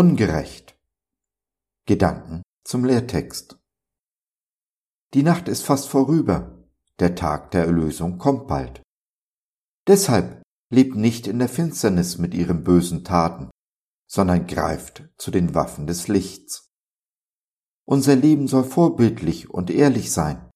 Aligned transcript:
Ungerecht. 0.00 0.78
Gedanken 1.84 2.44
zum 2.64 2.84
Lehrtext. 2.84 3.58
Die 5.12 5.24
Nacht 5.24 5.48
ist 5.48 5.64
fast 5.64 5.88
vorüber, 5.88 6.68
der 7.00 7.16
Tag 7.16 7.50
der 7.50 7.64
Erlösung 7.64 8.16
kommt 8.16 8.46
bald. 8.46 8.80
Deshalb 9.88 10.40
lebt 10.70 10.94
nicht 10.94 11.26
in 11.26 11.40
der 11.40 11.48
Finsternis 11.48 12.16
mit 12.16 12.32
ihren 12.32 12.62
bösen 12.62 13.02
Taten, 13.02 13.50
sondern 14.08 14.46
greift 14.46 15.08
zu 15.16 15.32
den 15.32 15.56
Waffen 15.56 15.88
des 15.88 16.06
Lichts. 16.06 16.68
Unser 17.84 18.14
Leben 18.14 18.46
soll 18.46 18.62
vorbildlich 18.62 19.50
und 19.50 19.68
ehrlich 19.68 20.12
sein, 20.12 20.48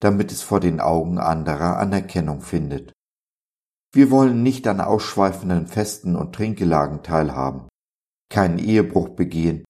damit 0.00 0.30
es 0.30 0.42
vor 0.42 0.60
den 0.60 0.78
Augen 0.78 1.16
anderer 1.18 1.78
Anerkennung 1.78 2.42
findet. 2.42 2.92
Wir 3.94 4.10
wollen 4.10 4.42
nicht 4.42 4.66
an 4.66 4.82
ausschweifenden 4.82 5.68
Festen 5.68 6.16
und 6.16 6.34
Trinkgelagen 6.34 7.02
teilhaben, 7.02 7.66
keinen 8.30 8.58
Ehebruch 8.58 9.10
begehen, 9.10 9.64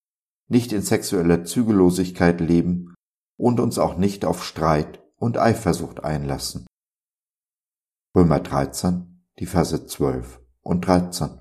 nicht 0.48 0.72
in 0.72 0.82
sexueller 0.82 1.44
Zügellosigkeit 1.44 2.40
leben 2.40 2.94
und 3.36 3.58
uns 3.58 3.78
auch 3.78 3.96
nicht 3.96 4.24
auf 4.24 4.44
Streit 4.44 5.02
und 5.16 5.38
Eifersucht 5.38 6.04
einlassen. 6.04 6.66
Römer 8.14 8.40
13, 8.40 9.24
die 9.38 9.46
Verse 9.46 9.86
12 9.86 10.40
und 10.62 10.86
13. 10.86 11.40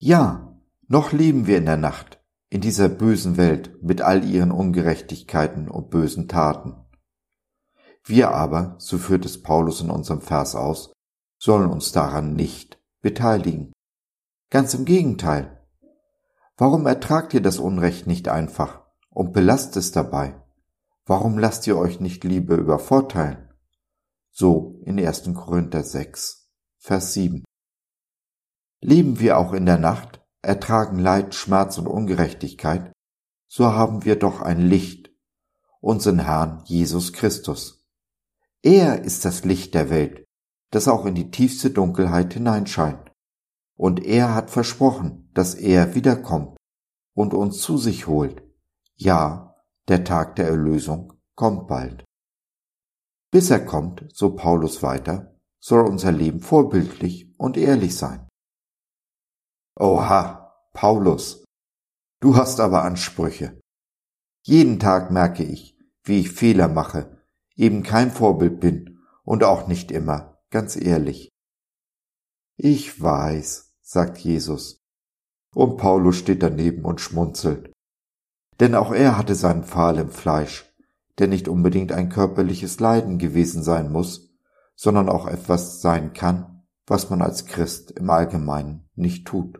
Ja, 0.00 0.60
noch 0.86 1.12
leben 1.12 1.46
wir 1.46 1.58
in 1.58 1.66
der 1.66 1.76
Nacht, 1.76 2.20
in 2.50 2.60
dieser 2.60 2.88
bösen 2.88 3.36
Welt 3.36 3.82
mit 3.82 4.00
all 4.00 4.24
ihren 4.24 4.50
Ungerechtigkeiten 4.50 5.68
und 5.68 5.90
bösen 5.90 6.28
Taten. 6.28 6.74
Wir 8.04 8.30
aber, 8.30 8.76
so 8.78 8.96
führt 8.96 9.26
es 9.26 9.42
Paulus 9.42 9.82
in 9.82 9.90
unserem 9.90 10.22
Vers 10.22 10.54
aus, 10.54 10.92
sollen 11.38 11.70
uns 11.70 11.92
daran 11.92 12.34
nicht 12.34 12.80
beteiligen. 13.02 13.72
Ganz 14.50 14.74
im 14.74 14.84
Gegenteil, 14.84 15.58
Warum 16.60 16.86
ertragt 16.86 17.34
ihr 17.34 17.40
das 17.40 17.60
Unrecht 17.60 18.08
nicht 18.08 18.26
einfach 18.28 18.82
und 19.10 19.32
belasst 19.32 19.76
es 19.76 19.92
dabei? 19.92 20.42
Warum 21.06 21.38
lasst 21.38 21.68
ihr 21.68 21.78
euch 21.78 22.00
nicht 22.00 22.24
Liebe 22.24 22.56
übervorteilen? 22.56 23.48
So 24.32 24.80
in 24.84 24.98
1. 24.98 25.30
Korinther 25.34 25.84
6, 25.84 26.50
Vers 26.76 27.14
7. 27.14 27.44
Leben 28.80 29.20
wir 29.20 29.38
auch 29.38 29.52
in 29.52 29.66
der 29.66 29.78
Nacht, 29.78 30.20
ertragen 30.42 30.98
Leid, 30.98 31.36
Schmerz 31.36 31.78
und 31.78 31.86
Ungerechtigkeit, 31.86 32.92
so 33.46 33.72
haben 33.72 34.04
wir 34.04 34.16
doch 34.16 34.42
ein 34.42 34.60
Licht, 34.60 35.10
unseren 35.80 36.18
Herrn 36.18 36.64
Jesus 36.64 37.12
Christus. 37.12 37.86
Er 38.62 39.04
ist 39.04 39.24
das 39.24 39.44
Licht 39.44 39.74
der 39.74 39.90
Welt, 39.90 40.24
das 40.72 40.88
auch 40.88 41.06
in 41.06 41.14
die 41.14 41.30
tiefste 41.30 41.70
Dunkelheit 41.70 42.34
hineinscheint. 42.34 43.07
Und 43.78 44.04
er 44.04 44.34
hat 44.34 44.50
versprochen, 44.50 45.30
dass 45.34 45.54
er 45.54 45.94
wiederkommt 45.94 46.56
und 47.14 47.32
uns 47.32 47.60
zu 47.60 47.78
sich 47.78 48.08
holt. 48.08 48.42
Ja, 48.96 49.54
der 49.86 50.04
Tag 50.04 50.36
der 50.36 50.48
Erlösung 50.48 51.12
kommt 51.36 51.68
bald. 51.68 52.04
Bis 53.30 53.50
er 53.50 53.64
kommt, 53.64 54.04
so 54.12 54.34
Paulus 54.34 54.82
weiter, 54.82 55.38
soll 55.60 55.86
unser 55.86 56.10
Leben 56.10 56.40
vorbildlich 56.40 57.32
und 57.38 57.56
ehrlich 57.56 57.96
sein. 57.96 58.28
Oha, 59.76 60.54
Paulus, 60.72 61.44
du 62.20 62.36
hast 62.36 62.58
aber 62.58 62.82
Ansprüche. 62.82 63.60
Jeden 64.44 64.80
Tag 64.80 65.10
merke 65.12 65.44
ich, 65.44 65.78
wie 66.02 66.20
ich 66.20 66.32
Fehler 66.32 66.68
mache, 66.68 67.22
eben 67.54 67.82
kein 67.84 68.10
Vorbild 68.10 68.60
bin 68.60 68.98
und 69.22 69.44
auch 69.44 69.68
nicht 69.68 69.92
immer 69.92 70.40
ganz 70.50 70.74
ehrlich. 70.74 71.28
Ich 72.56 73.00
weiß, 73.00 73.67
sagt 73.90 74.18
Jesus, 74.18 74.84
und 75.54 75.78
Paulus 75.78 76.16
steht 76.16 76.42
daneben 76.42 76.84
und 76.84 77.00
schmunzelt. 77.00 77.72
Denn 78.60 78.74
auch 78.74 78.92
er 78.92 79.16
hatte 79.16 79.34
seinen 79.34 79.64
Pfahl 79.64 79.96
im 79.96 80.10
Fleisch, 80.10 80.70
der 81.16 81.26
nicht 81.26 81.48
unbedingt 81.48 81.90
ein 81.92 82.10
körperliches 82.10 82.80
Leiden 82.80 83.18
gewesen 83.18 83.62
sein 83.62 83.90
muss, 83.90 84.28
sondern 84.76 85.08
auch 85.08 85.26
etwas 85.26 85.80
sein 85.80 86.12
kann, 86.12 86.66
was 86.86 87.08
man 87.08 87.22
als 87.22 87.46
Christ 87.46 87.90
im 87.92 88.10
Allgemeinen 88.10 88.90
nicht 88.94 89.26
tut. 89.26 89.58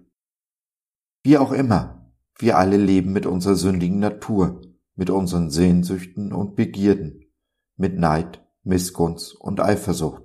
Wie 1.22 1.39
auch 1.39 1.53
immer, 1.53 2.12
wir 2.37 2.59
alle 2.59 2.77
leben 2.77 3.15
mit 3.15 3.25
unserer 3.25 3.56
sündigen 3.56 3.99
Natur, 3.99 4.60
mit 4.95 5.09
unseren 5.09 5.49
Sehnsüchten 5.49 6.34
und 6.34 6.55
Begierden, 6.55 7.33
mit 7.77 7.99
Neid, 7.99 8.47
Missgunst 8.62 9.34
und 9.34 9.60
Eifersucht. 9.60 10.25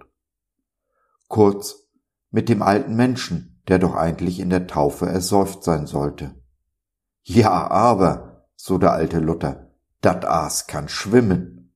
Kurz, 1.30 1.88
mit 2.32 2.50
dem 2.50 2.62
alten 2.62 2.96
Menschen, 2.96 3.53
der 3.68 3.80
doch 3.80 3.96
eigentlich 3.96 4.40
in 4.40 4.50
der 4.50 4.68
Taufe 4.68 5.08
ersäuft 5.08 5.64
sein 5.64 5.88
sollte. 5.88 6.36
Ja, 7.24 7.70
aber, 7.70 8.48
so 8.56 8.78
der 8.78 8.92
alte 8.92 9.20
Luther, 9.20 9.72
dat 10.02 10.26
Aas 10.26 10.68
kann 10.68 10.90
schwimmen. 10.90 11.74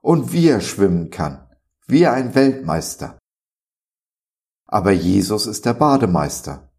Und 0.00 0.32
wie 0.32 0.48
er 0.48 0.60
schwimmen 0.60 1.10
kann, 1.10 1.46
wie 1.86 2.06
ein 2.06 2.34
Weltmeister. 2.34 3.18
Aber 4.66 4.90
Jesus 4.90 5.46
ist 5.46 5.64
der 5.66 5.74
Bademeister. 5.74 6.72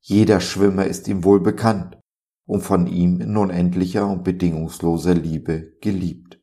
Jeder 0.00 0.40
Schwimmer 0.40 0.86
ist 0.86 1.08
ihm 1.08 1.24
wohl 1.24 1.40
bekannt 1.40 1.98
und 2.46 2.62
von 2.62 2.86
ihm 2.86 3.20
in 3.20 3.36
unendlicher 3.36 4.06
und 4.06 4.24
bedingungsloser 4.24 5.14
Liebe 5.14 5.76
geliebt. 5.82 6.40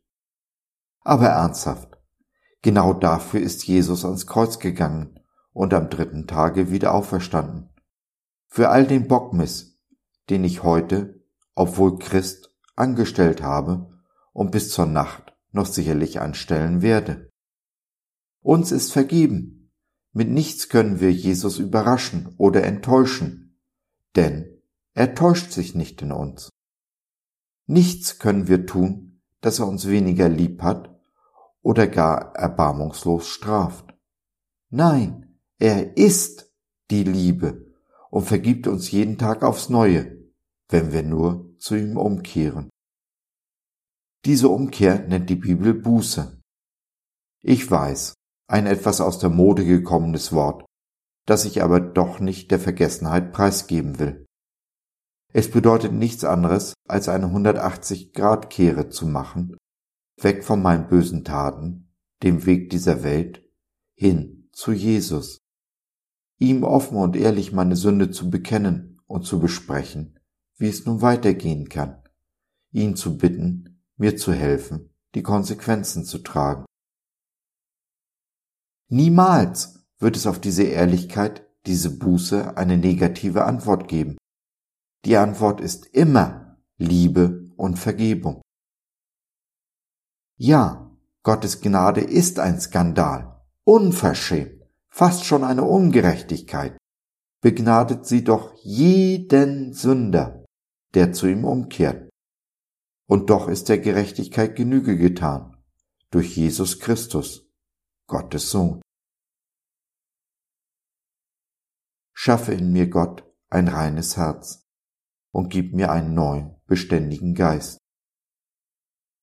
Aber 1.01 1.27
ernsthaft, 1.27 1.97
genau 2.61 2.93
dafür 2.93 3.39
ist 3.39 3.65
Jesus 3.65 4.05
ans 4.05 4.27
Kreuz 4.27 4.59
gegangen, 4.59 5.19
und 5.57 5.73
am 5.73 5.89
dritten 5.89 6.27
Tage 6.27 6.69
wieder 6.69 6.93
auferstanden. 6.93 7.69
Für 8.45 8.69
all 8.69 8.85
den 8.85 9.07
Bockmiss, 9.07 9.81
den 10.29 10.43
ich 10.43 10.61
heute, 10.61 11.19
obwohl 11.55 11.97
Christ, 11.97 12.55
angestellt 12.75 13.41
habe 13.41 13.89
und 14.33 14.51
bis 14.51 14.69
zur 14.69 14.85
Nacht 14.85 15.35
noch 15.51 15.65
sicherlich 15.65 16.21
anstellen 16.21 16.83
werde. 16.83 17.31
Uns 18.41 18.71
ist 18.71 18.93
vergeben. 18.93 19.71
Mit 20.11 20.29
nichts 20.29 20.69
können 20.69 20.99
wir 20.99 21.11
Jesus 21.11 21.57
überraschen 21.57 22.35
oder 22.37 22.63
enttäuschen, 22.63 23.59
denn 24.15 24.61
er 24.93 25.15
täuscht 25.15 25.51
sich 25.51 25.73
nicht 25.73 26.03
in 26.03 26.11
uns. 26.11 26.49
Nichts 27.65 28.19
können 28.19 28.47
wir 28.47 28.67
tun, 28.67 29.23
dass 29.41 29.57
er 29.57 29.67
uns 29.67 29.87
weniger 29.87 30.29
lieb 30.29 30.61
hat 30.61 30.95
oder 31.63 31.87
gar 31.87 32.35
erbarmungslos 32.35 33.27
straft. 33.27 33.95
Nein, 34.69 35.26
er 35.59 35.97
ist 35.97 36.51
die 36.91 37.03
Liebe 37.03 37.73
und 38.11 38.25
vergibt 38.25 38.67
uns 38.67 38.91
jeden 38.91 39.17
Tag 39.17 39.43
aufs 39.43 39.69
Neue, 39.69 40.17
wenn 40.69 40.91
wir 40.91 41.03
nur 41.03 41.55
zu 41.57 41.75
ihm 41.75 41.97
umkehren. 41.97 42.69
Diese 44.25 44.49
Umkehr 44.49 45.07
nennt 45.07 45.29
die 45.29 45.35
Bibel 45.35 45.73
Buße. 45.73 46.41
Ich 47.41 47.69
weiß, 47.69 48.13
ein 48.47 48.67
etwas 48.67 49.01
aus 49.01 49.19
der 49.19 49.29
Mode 49.29 49.65
gekommenes 49.65 50.31
Wort, 50.31 50.65
das 51.25 51.45
ich 51.45 51.63
aber 51.63 51.79
doch 51.79 52.19
nicht 52.19 52.51
der 52.51 52.59
Vergessenheit 52.59 53.31
preisgeben 53.31 53.99
will. 53.99 54.25
Es 55.33 55.51
bedeutet 55.51 55.91
nichts 55.91 56.23
anderes, 56.23 56.73
als 56.87 57.09
eine 57.09 57.27
180-Grad-Kehre 57.27 58.89
zu 58.89 59.05
machen, 59.05 59.57
weg 60.21 60.43
von 60.43 60.61
meinen 60.61 60.87
bösen 60.87 61.23
Taten, 61.23 61.93
dem 62.23 62.45
Weg 62.45 62.69
dieser 62.69 63.03
Welt, 63.03 63.43
hin 63.95 64.49
zu 64.51 64.71
Jesus 64.71 65.37
ihm 66.39 66.63
offen 66.63 66.97
und 66.97 67.15
ehrlich 67.15 67.51
meine 67.51 67.75
Sünde 67.75 68.11
zu 68.11 68.29
bekennen 68.29 69.01
und 69.07 69.25
zu 69.25 69.39
besprechen, 69.39 70.19
wie 70.57 70.67
es 70.67 70.85
nun 70.85 71.01
weitergehen 71.01 71.69
kann, 71.69 72.01
ihn 72.71 72.95
zu 72.95 73.17
bitten, 73.17 73.81
mir 73.97 74.17
zu 74.17 74.33
helfen, 74.33 74.93
die 75.15 75.23
Konsequenzen 75.23 76.05
zu 76.05 76.19
tragen. 76.19 76.65
Niemals 78.89 79.85
wird 79.99 80.15
es 80.15 80.27
auf 80.27 80.39
diese 80.39 80.63
Ehrlichkeit, 80.63 81.45
diese 81.65 81.97
Buße 81.97 82.55
eine 82.55 82.77
negative 82.77 83.45
Antwort 83.45 83.87
geben. 83.87 84.17
Die 85.05 85.17
Antwort 85.17 85.59
ist 85.59 85.87
immer 85.87 86.57
Liebe 86.77 87.51
und 87.57 87.77
Vergebung. 87.77 88.41
Ja, 90.37 90.95
Gottes 91.23 91.61
Gnade 91.61 92.01
ist 92.01 92.39
ein 92.39 92.59
Skandal, 92.61 93.41
unverschämt 93.63 94.56
fast 94.97 95.25
schon 95.25 95.43
eine 95.43 95.63
Ungerechtigkeit, 95.63 96.75
begnadet 97.43 98.07
sie 98.07 98.23
doch 98.23 98.55
jeden 98.63 99.71
Sünder, 99.71 100.43
der 100.95 101.13
zu 101.13 101.27
ihm 101.27 101.45
umkehrt. 101.45 102.09
Und 103.07 103.29
doch 103.29 103.47
ist 103.47 103.69
der 103.69 103.77
Gerechtigkeit 103.77 104.55
Genüge 104.55 104.97
getan, 104.97 105.55
durch 106.09 106.35
Jesus 106.35 106.79
Christus, 106.79 107.47
Gottes 108.07 108.49
Sohn. 108.49 108.81
Schaffe 112.15 112.53
in 112.53 112.71
mir 112.71 112.89
Gott 112.89 113.23
ein 113.51 113.67
reines 113.67 114.17
Herz 114.17 114.67
und 115.31 115.49
gib 115.49 115.75
mir 115.75 115.91
einen 115.91 116.15
neuen, 116.15 116.59
beständigen 116.65 117.35
Geist. 117.35 117.77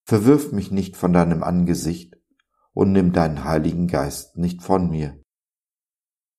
Verwirf 0.06 0.52
mich 0.52 0.70
nicht 0.70 0.96
von 0.96 1.12
deinem 1.12 1.42
Angesicht 1.42 2.16
und 2.74 2.92
nimm 2.92 3.12
deinen 3.12 3.42
Heiligen 3.42 3.88
Geist 3.88 4.36
nicht 4.36 4.62
von 4.62 4.88
mir 4.88 5.23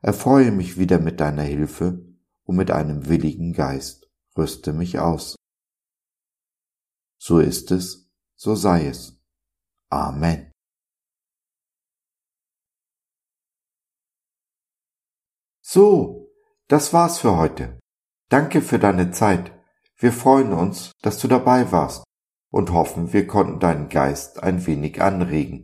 erfreue 0.06 0.52
mich 0.52 0.78
wieder 0.78 1.00
mit 1.00 1.19
deiner 1.19 1.42
Hilfe 1.42 2.06
und 2.44 2.56
mit 2.56 2.69
einem 2.69 3.07
willigen 3.10 3.54
Geist. 3.54 4.07
rüste 4.38 4.72
mich 4.72 5.00
aus. 5.00 5.36
So 7.18 7.40
ist 7.40 7.72
es, 7.72 8.07
so 8.36 8.54
sei 8.54 8.86
es. 8.86 9.19
Amen. 9.90 10.52
So, 15.63 16.31
das 16.68 16.94
war's 16.94 17.18
für 17.18 17.36
heute. 17.36 17.80
Danke 18.30 18.62
für 18.62 18.78
deine 18.78 19.10
Zeit. 19.10 19.54
Wir 19.98 20.12
freuen 20.12 20.54
uns, 20.54 20.92
dass 21.02 21.18
du 21.18 21.28
dabei 21.28 21.72
warst 21.72 22.04
und 22.52 22.72
hoffen, 22.72 23.12
wir 23.12 23.25
konnten 23.25 23.60
deinen 23.60 23.90
Geist 23.90 24.44
ein 24.44 24.68
wenig 24.68 25.02
anregen. 25.02 25.63